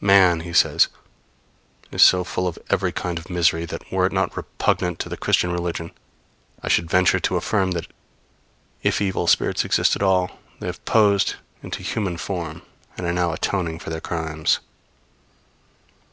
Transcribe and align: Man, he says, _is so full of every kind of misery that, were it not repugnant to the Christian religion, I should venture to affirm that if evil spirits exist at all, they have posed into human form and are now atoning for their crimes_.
Man, 0.00 0.42
he 0.46 0.52
says, 0.52 0.86
_is 1.90 2.02
so 2.02 2.22
full 2.22 2.46
of 2.46 2.56
every 2.70 2.92
kind 2.92 3.18
of 3.18 3.28
misery 3.28 3.64
that, 3.64 3.90
were 3.90 4.06
it 4.06 4.12
not 4.12 4.36
repugnant 4.36 5.00
to 5.00 5.08
the 5.08 5.16
Christian 5.16 5.50
religion, 5.50 5.90
I 6.62 6.68
should 6.68 6.88
venture 6.88 7.18
to 7.18 7.36
affirm 7.36 7.72
that 7.72 7.88
if 8.84 9.00
evil 9.00 9.26
spirits 9.26 9.64
exist 9.64 9.96
at 9.96 10.00
all, 10.04 10.38
they 10.60 10.68
have 10.68 10.84
posed 10.84 11.34
into 11.64 11.82
human 11.82 12.16
form 12.16 12.62
and 12.96 13.08
are 13.08 13.12
now 13.12 13.32
atoning 13.32 13.80
for 13.80 13.90
their 13.90 14.00
crimes_. 14.00 14.58